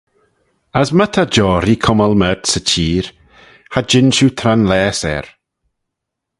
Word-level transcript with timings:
As 0.81 0.89
my 0.97 1.07
ta 1.13 1.23
joarree 1.35 1.81
cummal 1.85 2.13
mayrt 2.21 2.43
'sy 2.47 2.61
cheer, 2.69 3.05
cha 3.71 3.79
jean 3.89 4.09
shiu 4.15 4.29
tranlaase 4.39 5.05
er. 5.17 5.25